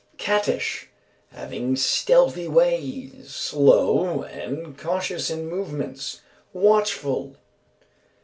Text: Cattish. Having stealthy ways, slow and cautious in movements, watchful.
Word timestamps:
Cattish. 0.17 0.87
Having 1.31 1.75
stealthy 1.75 2.47
ways, 2.47 3.35
slow 3.35 4.23
and 4.23 4.75
cautious 4.75 5.29
in 5.29 5.47
movements, 5.47 6.21
watchful. 6.53 7.35